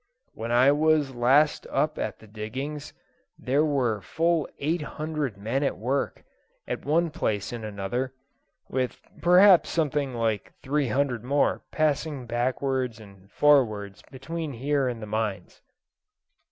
When 0.33 0.51
I 0.51 0.71
was 0.71 1.13
last 1.13 1.67
up 1.69 1.99
at 1.99 2.17
the 2.17 2.25
diggings, 2.25 2.91
there 3.37 3.63
were 3.63 4.01
full 4.01 4.49
eight 4.57 4.81
hundred 4.81 5.37
men 5.37 5.61
at 5.61 5.77
work, 5.77 6.23
at 6.67 6.83
one 6.83 7.11
place 7.11 7.53
and 7.53 7.63
another, 7.63 8.11
with 8.67 8.99
perhaps 9.21 9.69
something 9.69 10.15
like 10.15 10.53
three 10.63 10.87
hundred 10.87 11.23
more 11.23 11.61
passing 11.69 12.25
backwards 12.25 12.99
and 12.99 13.29
forwards 13.31 14.01
between 14.09 14.53
here 14.53 14.87
and 14.87 15.03
the 15.03 15.05
mines. 15.05 15.61